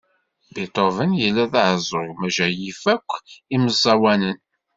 Beethoven 0.53 1.11
yella 1.21 1.45
d 1.51 1.53
aɛeẓẓug 1.61 2.09
maca 2.19 2.47
yif 2.59 2.83
akk 2.95 3.09
imeẓẓawanen. 3.53 4.37